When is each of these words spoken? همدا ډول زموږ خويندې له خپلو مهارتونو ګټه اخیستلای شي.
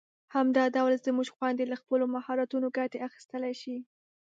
همدا 0.35 0.63
ډول 0.75 0.93
زموږ 1.07 1.27
خويندې 1.35 1.65
له 1.71 1.75
خپلو 1.81 2.05
مهارتونو 2.15 2.67
ګټه 2.77 2.97
اخیستلای 3.07 3.53
شي. 3.61 3.75